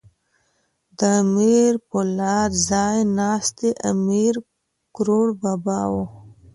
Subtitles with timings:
[0.97, 4.35] د امیر پولاد ځای ناستی امیر
[4.95, 6.03] کروړ بابا وو.